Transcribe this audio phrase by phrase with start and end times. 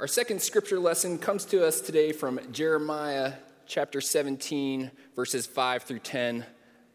[0.00, 3.34] Our second scripture lesson comes to us today from Jeremiah
[3.66, 6.46] chapter 17, verses 5 through 10.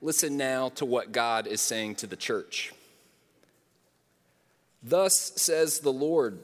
[0.01, 2.73] Listen now to what God is saying to the church.
[4.81, 6.39] Thus says the Lord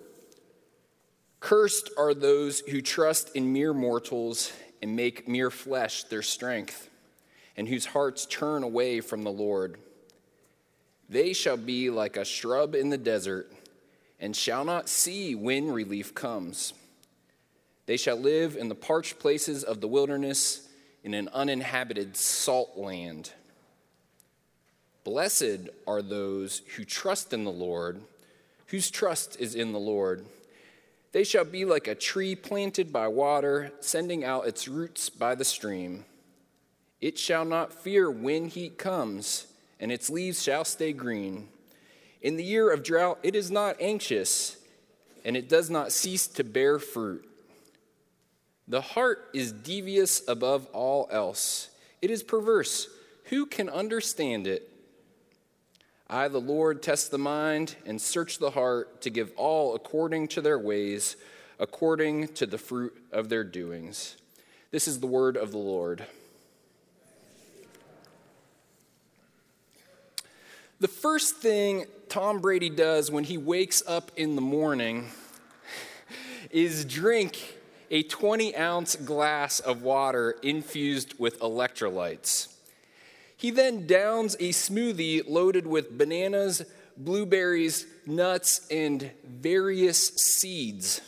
[1.40, 4.54] Cursed are those who trust in mere mortals
[4.84, 6.92] and make mere flesh their strength,
[7.58, 9.80] and whose hearts turn away from the Lord.
[11.10, 13.52] They shall be like a shrub in the desert
[14.22, 16.74] and shall not see when relief comes.
[17.88, 20.70] They shall live in the parched places of the wilderness,
[21.04, 23.32] in an uninhabited salt land.
[25.04, 28.02] Blessed are those who trust in the Lord,
[28.68, 30.26] whose trust is in the Lord.
[31.12, 35.44] They shall be like a tree planted by water, sending out its roots by the
[35.44, 36.06] stream.
[37.02, 39.48] It shall not fear when heat comes,
[39.80, 41.50] and its leaves shall stay green.
[42.22, 44.58] In the year of drought, it is not anxious,
[45.26, 47.28] and it does not cease to bear fruit.
[48.68, 51.70] The heart is devious above all else,
[52.02, 52.88] it is perverse.
[53.26, 54.70] Who can understand it?
[56.10, 60.42] I, the Lord, test the mind and search the heart to give all according to
[60.42, 61.16] their ways,
[61.58, 64.18] according to the fruit of their doings.
[64.72, 66.06] This is the word of the Lord.
[70.82, 75.08] The first thing Tom Brady does when he wakes up in the morning
[76.50, 77.58] is drink
[77.90, 82.54] a 20 ounce glass of water infused with electrolytes.
[83.38, 86.64] He then downs a smoothie loaded with bananas,
[86.98, 91.00] blueberries, nuts, and various seeds.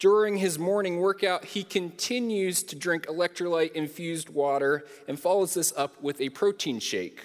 [0.00, 6.02] During his morning workout, he continues to drink electrolyte infused water and follows this up
[6.02, 7.20] with a protein shake.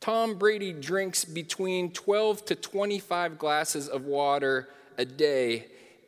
[0.00, 5.66] Tom Brady drinks between 12 to 25 glasses of water a day,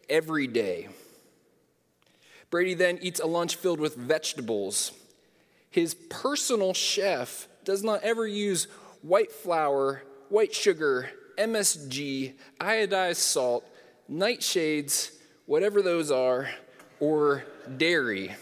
[0.09, 0.89] every day.
[2.51, 4.93] Brady then eats a lunch filled with vegetables.
[5.71, 8.67] His personal chef does not ever use
[9.03, 13.65] white flour, white sugar, MSG, iodized salt,
[14.11, 15.13] nightshades,
[15.47, 16.49] whatever those are,
[17.01, 17.45] or
[17.77, 18.35] dairy.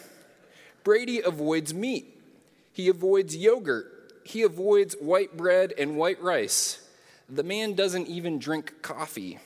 [0.84, 2.21] Brady avoids meat.
[2.72, 3.97] He avoids yogurt
[4.28, 6.87] he avoids white bread and white rice.
[7.31, 9.39] The man doesn't even drink coffee.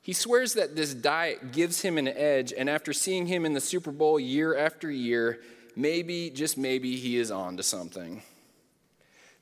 [0.00, 3.60] He swears that this diet gives him an edge, and after seeing him in the
[3.60, 5.40] Super Bowl year after year,
[5.74, 8.22] maybe, just maybe, he is on to something.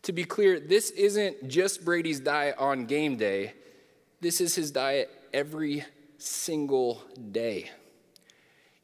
[0.02, 3.52] To be clear, this isn't just Brady's diet on game day,
[4.20, 5.84] this is his diet every
[6.18, 7.00] single
[7.30, 7.70] day.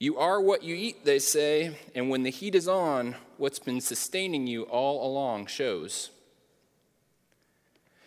[0.02, 3.82] You are what you eat, they say, and when the heat is on, what's been
[3.82, 6.08] sustaining you all along shows.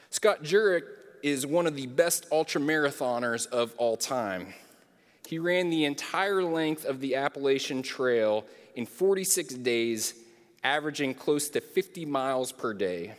[0.09, 0.81] Scott Jurek
[1.21, 4.55] is one of the best ultramarathoners of all time.
[5.27, 8.43] He ran the entire length of the Appalachian Trail
[8.75, 10.15] in 46 days,
[10.63, 13.13] averaging close to 50 miles per day.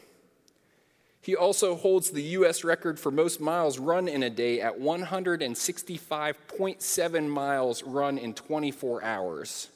[1.25, 2.63] He also holds the U.S.
[2.65, 9.69] record for most miles run in a day at 165.7 miles run in 24 hours.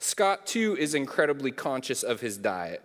[0.00, 2.82] Scott, too, is incredibly conscious of his diet.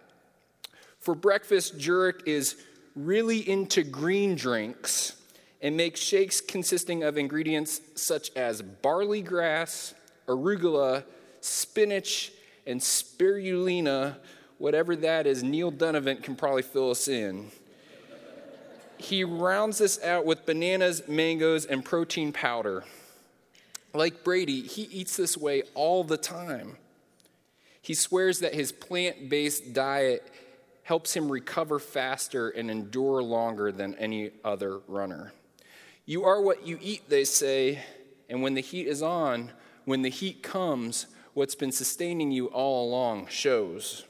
[1.00, 2.58] For breakfast, Jurek is
[2.96, 5.16] really into green drinks
[5.60, 9.96] and makes shakes consisting of ingredients such as barley grass,
[10.28, 11.04] arugula,
[11.42, 12.32] spinach,
[12.68, 14.18] and spirulina
[14.58, 17.52] whatever that is, Neil Donovan can probably fill us in.
[18.98, 22.84] He rounds this out with bananas, mangoes, and protein powder.
[23.94, 26.78] Like Brady, he eats this way all the time.
[27.82, 30.28] He swears that his plant based diet
[30.84, 35.34] helps him recover faster and endure longer than any other runner.
[36.06, 37.80] You are what you eat, they say,
[38.30, 39.52] and when the heat is on,
[39.86, 44.06] when the heat comes, what's been sustaining you all along shows.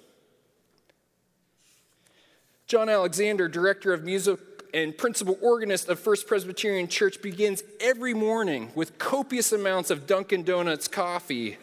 [2.68, 4.40] John Alexander, director of music
[4.74, 10.44] and principal organist of First Presbyterian Church, begins every morning with copious amounts of Dunkin'
[10.44, 11.58] Donuts coffee,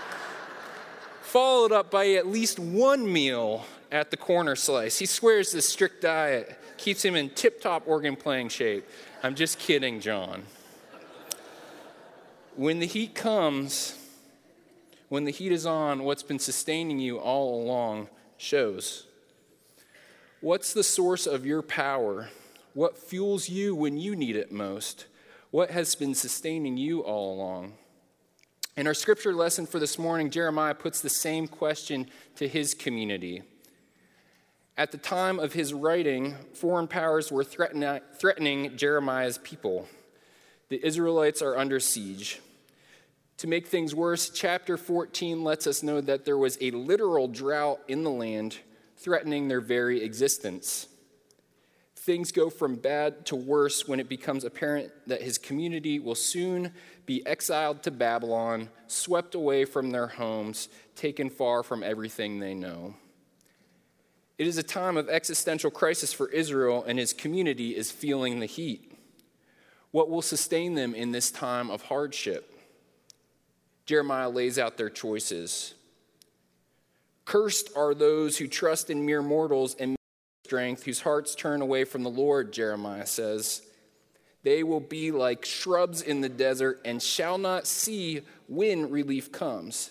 [1.22, 4.98] followed up by at least one meal at the corner slice.
[4.98, 8.86] He swears this strict diet keeps him in tip top organ playing shape.
[9.22, 10.42] I'm just kidding, John.
[12.54, 13.98] When the heat comes,
[15.08, 19.06] when the heat is on, what's been sustaining you all along shows.
[20.42, 22.28] What's the source of your power?
[22.74, 25.06] What fuels you when you need it most?
[25.50, 27.72] What has been sustaining you all along?
[28.76, 33.44] In our scripture lesson for this morning, Jeremiah puts the same question to his community.
[34.76, 39.88] At the time of his writing, foreign powers were threatening Jeremiah's people.
[40.68, 42.42] The Israelites are under siege.
[43.38, 47.80] To make things worse, chapter 14 lets us know that there was a literal drought
[47.88, 48.58] in the land
[48.96, 50.88] threatening their very existence.
[51.94, 56.72] Things go from bad to worse when it becomes apparent that his community will soon
[57.04, 62.94] be exiled to Babylon, swept away from their homes, taken far from everything they know.
[64.38, 68.46] It is a time of existential crisis for Israel, and his community is feeling the
[68.46, 68.92] heat.
[69.90, 72.52] What will sustain them in this time of hardship?
[73.86, 75.74] Jeremiah lays out their choices.
[77.26, 79.96] Cursed are those who trust in mere mortals and
[80.46, 83.62] strength, whose hearts turn away from the Lord, Jeremiah says.
[84.44, 89.90] They will be like shrubs in the desert and shall not see when relief comes.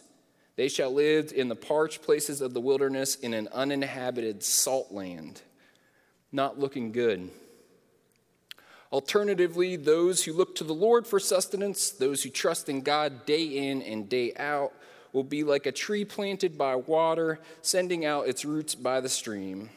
[0.56, 5.42] They shall live in the parched places of the wilderness in an uninhabited salt land.
[6.32, 7.30] Not looking good.
[8.94, 13.44] Alternatively, those who look to the Lord for sustenance, those who trust in God day
[13.44, 14.72] in and day out,
[15.16, 19.70] will be like a tree planted by water, sending out its roots by the stream.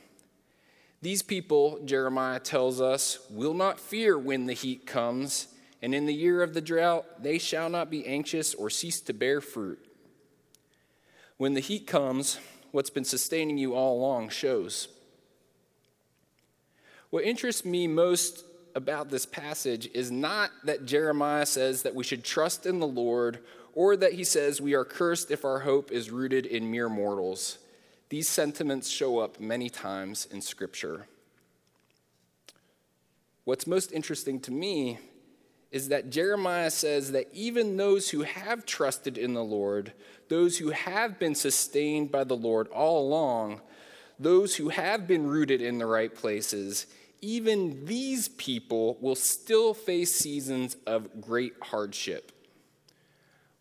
[1.00, 5.46] These people, Jeremiah tells us, will not fear when the heat comes,
[5.81, 9.12] and in the year of the drought, they shall not be anxious or cease to
[9.12, 9.79] bear fruit.
[11.37, 12.41] When the heat comes,
[12.73, 14.88] what's been sustaining you all along shows.
[17.11, 18.44] What interests me most
[18.75, 23.38] about this passage is not that Jeremiah says that we should trust in the Lord
[23.79, 27.59] or that he says we are cursed if our hope is rooted in mere mortals.
[28.09, 31.07] These sentiments show up many times in Scripture.
[33.45, 34.99] What's most interesting to me
[35.71, 39.93] is that Jeremiah says that even those who have trusted in the Lord,
[40.29, 43.61] those who have been sustained by the Lord all along,
[44.19, 46.87] those who have been rooted in the right places,
[47.21, 52.33] even these people will still face seasons of great hardship.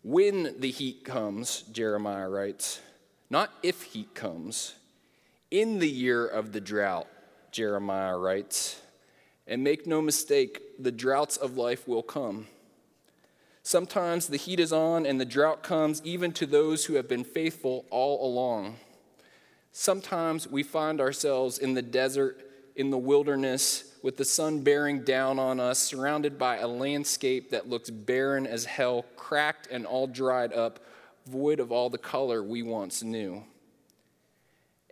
[0.02, 2.80] When the heat comes, Jeremiah writes,
[3.30, 4.74] not if heat comes.
[5.50, 7.08] In the year of the drought,
[7.50, 8.80] Jeremiah writes,
[9.46, 12.46] and make no mistake, the droughts of life will come.
[13.62, 17.24] Sometimes the heat is on and the drought comes even to those who have been
[17.24, 18.76] faithful all along.
[19.72, 22.47] Sometimes we find ourselves in the desert,
[22.78, 27.68] in the wilderness, with the sun bearing down on us, surrounded by a landscape that
[27.68, 30.78] looks barren as hell, cracked and all dried up,
[31.26, 33.42] void of all the color we once knew.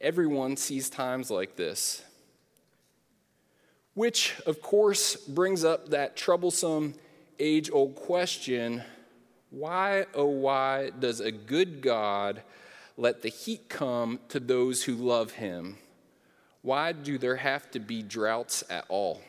[0.00, 2.02] Everyone sees times like this.
[3.94, 6.94] Which, of course, brings up that troublesome
[7.38, 8.82] age old question
[9.50, 12.42] why, oh, why does a good God
[12.96, 15.78] let the heat come to those who love him?
[16.66, 19.22] Why do there have to be droughts at all?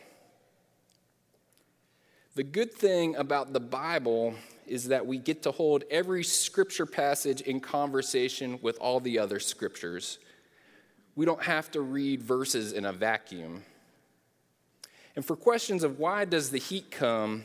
[2.34, 4.34] The good thing about the Bible
[4.66, 9.40] is that we get to hold every scripture passage in conversation with all the other
[9.40, 10.18] scriptures.
[11.16, 13.62] We don't have to read verses in a vacuum.
[15.16, 17.44] And for questions of why does the heat come,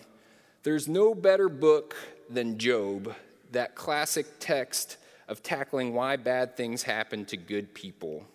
[0.63, 1.95] there's no better book
[2.31, 3.15] than Job,
[3.51, 4.97] that classic text
[5.29, 8.27] of tackling why bad things happen to good people.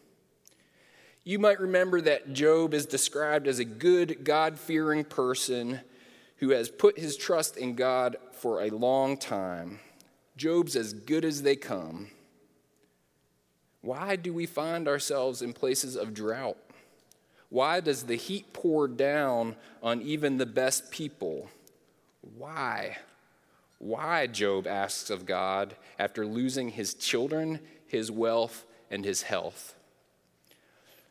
[1.27, 5.81] You might remember that Job is described as a good, God fearing person
[6.37, 9.81] who has put his trust in God for a long time.
[10.37, 12.11] Job's as good as they come.
[13.81, 16.55] Why do we find ourselves in places of drought?
[17.49, 21.49] Why does the heat pour down on even the best people?
[22.37, 22.99] Why?
[23.79, 29.76] Why, Job asks of God after losing his children, his wealth, and his health.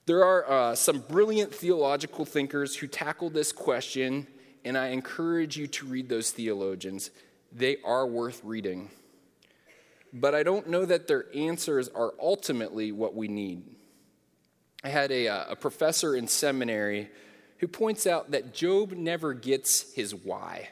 [0.06, 4.28] There are uh, some brilliant theological thinkers who tackle this question
[4.66, 7.10] and I encourage you to read those theologians.
[7.52, 8.90] They are worth reading.
[10.12, 13.62] But I don't know that their answers are ultimately what we need.
[14.82, 17.10] I had a, uh, a professor in seminary
[17.58, 20.70] who points out that Job never gets his why.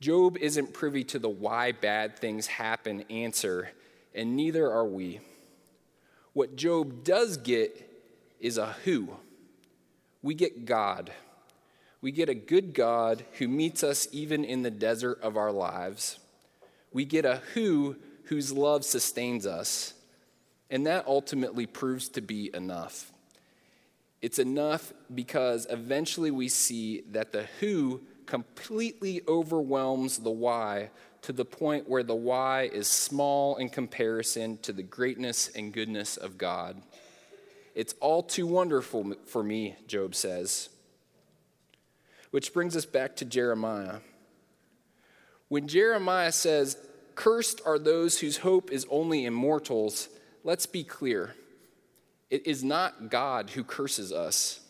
[0.00, 3.70] Job isn't privy to the why bad things happen answer,
[4.14, 5.18] and neither are we.
[6.34, 7.85] What Job does get
[8.40, 9.10] is a who.
[10.22, 11.12] We get God
[12.06, 16.20] we get a good God who meets us even in the desert of our lives.
[16.92, 19.94] We get a who whose love sustains us.
[20.70, 23.12] And that ultimately proves to be enough.
[24.22, 30.90] It's enough because eventually we see that the who completely overwhelms the why
[31.22, 36.16] to the point where the why is small in comparison to the greatness and goodness
[36.16, 36.80] of God.
[37.76, 40.70] It's all too wonderful for me, Job says.
[42.30, 43.98] Which brings us back to Jeremiah.
[45.48, 46.78] When Jeremiah says,
[47.14, 50.08] Cursed are those whose hope is only in mortals,
[50.42, 51.34] let's be clear.
[52.30, 54.60] It is not God who curses us.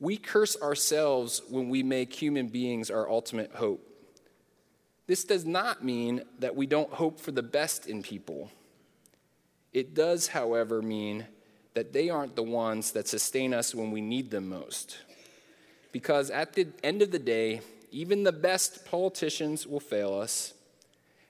[0.00, 3.86] We curse ourselves when we make human beings our ultimate hope.
[5.06, 8.50] This does not mean that we don't hope for the best in people.
[9.72, 11.28] It does, however, mean
[11.74, 14.98] that they aren't the ones that sustain us when we need them most.
[15.92, 17.60] Because at the end of the day,
[17.90, 20.54] even the best politicians will fail us.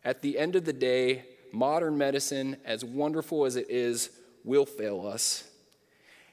[0.05, 4.11] At the end of the day, modern medicine, as wonderful as it is,
[4.45, 5.45] will fail us.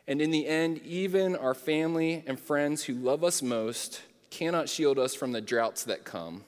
[0.08, 4.98] And in the end, even our family and friends who love us most cannot shield
[4.98, 6.44] us from the droughts that come.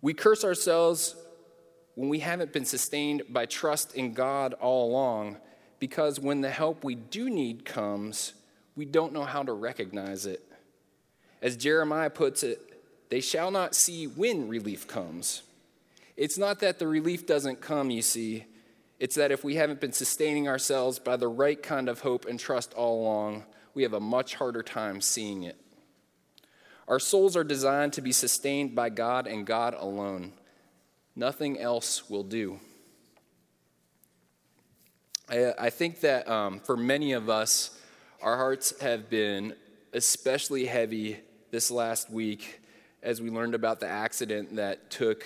[0.00, 1.16] We curse ourselves
[1.94, 5.36] when we haven't been sustained by trust in God all along,
[5.82, 8.34] because when the help we do need comes,
[8.76, 10.40] we don't know how to recognize it.
[11.42, 12.60] As Jeremiah puts it,
[13.10, 15.42] they shall not see when relief comes.
[16.16, 18.44] It's not that the relief doesn't come, you see.
[19.00, 22.38] It's that if we haven't been sustaining ourselves by the right kind of hope and
[22.38, 23.42] trust all along,
[23.74, 25.56] we have a much harder time seeing it.
[26.86, 30.34] Our souls are designed to be sustained by God and God alone.
[31.16, 32.60] Nothing else will do.
[35.32, 37.70] I, I think that um, for many of us,
[38.20, 39.54] our hearts have been
[39.94, 41.20] especially heavy
[41.50, 42.60] this last week
[43.02, 45.24] as we learned about the accident that took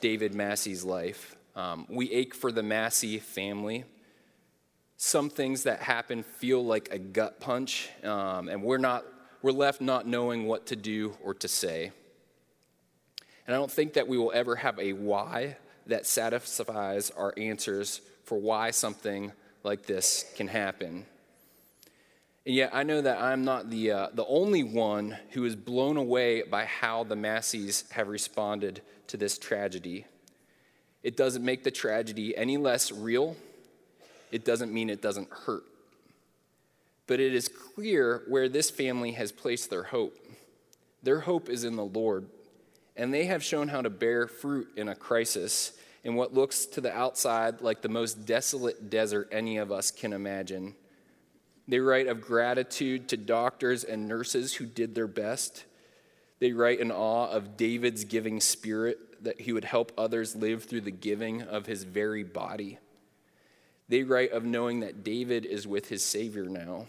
[0.00, 1.36] David Massey's life.
[1.56, 3.84] Um, we ache for the Massey family.
[4.96, 9.04] Some things that happen feel like a gut punch, um, and we're, not,
[9.42, 11.90] we're left not knowing what to do or to say.
[13.48, 18.00] And I don't think that we will ever have a why that satisfies our answers
[18.22, 21.06] for why something like this can happen.
[22.46, 25.96] And yet, I know that I'm not the, uh, the only one who is blown
[25.96, 30.06] away by how the Masseys have responded to this tragedy.
[31.02, 33.36] It doesn't make the tragedy any less real,
[34.30, 35.64] it doesn't mean it doesn't hurt.
[37.06, 40.16] But it is clear where this family has placed their hope.
[41.02, 42.26] Their hope is in the Lord,
[42.96, 45.72] and they have shown how to bear fruit in a crisis
[46.02, 50.12] in what looks to the outside like the most desolate desert any of us can
[50.12, 50.74] imagine.
[51.68, 55.64] They write of gratitude to doctors and nurses who did their best.
[56.40, 60.80] They write in awe of David's giving spirit that he would help others live through
[60.80, 62.78] the giving of his very body.
[63.88, 66.86] They write of knowing that David is with his Savior now.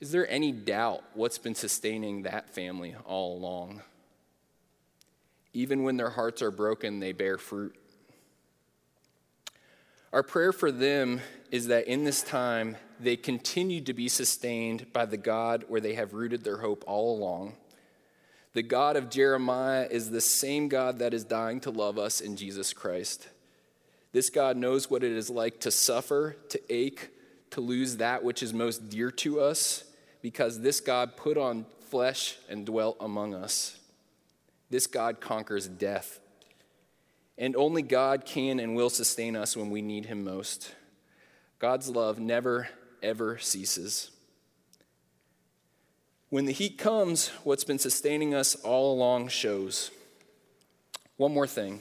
[0.00, 3.82] Is there any doubt what's been sustaining that family all along?
[5.54, 7.74] Even when their hearts are broken, they bear fruit.
[10.12, 11.20] Our prayer for them
[11.50, 15.94] is that in this time, they continue to be sustained by the God where they
[15.94, 17.54] have rooted their hope all along.
[18.52, 22.36] The God of Jeremiah is the same God that is dying to love us in
[22.36, 23.28] Jesus Christ.
[24.12, 27.10] This God knows what it is like to suffer, to ache,
[27.50, 29.84] to lose that which is most dear to us,
[30.22, 33.78] because this God put on flesh and dwelt among us.
[34.74, 36.18] This God conquers death.
[37.38, 40.74] And only God can and will sustain us when we need Him most.
[41.60, 42.66] God's love never,
[43.00, 44.10] ever ceases.
[46.28, 49.92] When the heat comes, what's been sustaining us all along shows.
[51.18, 51.78] One more thing.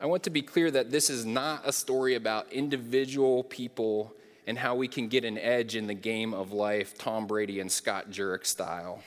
[0.00, 4.14] I want to be clear that this is not a story about individual people
[4.46, 7.70] and how we can get an edge in the game of life, Tom Brady and
[7.70, 9.02] Scott Jurek style.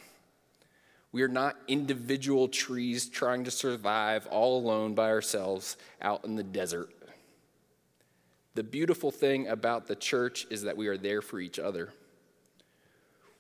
[1.12, 6.44] We are not individual trees trying to survive all alone by ourselves out in the
[6.44, 6.90] desert.
[8.54, 11.94] The beautiful thing about the church is that we are there for each other.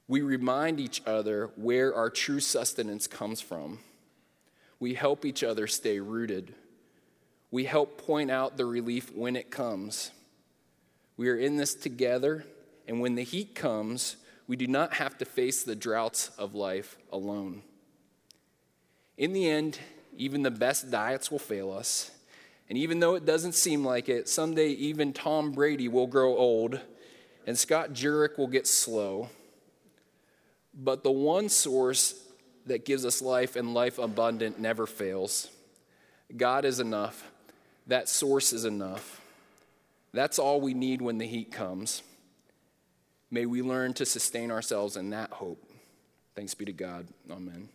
[0.08, 3.80] We remind each other where our true sustenance comes from.
[4.80, 6.54] We help each other stay rooted.
[7.52, 10.12] We help point out the relief when it comes.
[11.18, 12.46] We are in this together,
[12.88, 14.16] and when the heat comes,
[14.52, 17.62] we do not have to face the droughts of life alone.
[19.16, 19.80] In the end,
[20.18, 22.12] even the best diets will fail us.
[22.68, 26.82] And even though it doesn't seem like it, someday even Tom Brady will grow old
[27.48, 29.30] and Scott Jurek will get slow.
[30.74, 32.22] But the one source
[32.66, 35.50] that gives us life and life abundant never fails.
[36.36, 37.32] God is enough.
[37.88, 39.22] That source is enough.
[40.12, 42.04] That's all we need when the heat comes.
[43.32, 45.64] May we learn to sustain ourselves in that hope.
[46.36, 47.08] Thanks be to God.
[47.30, 47.70] Amen.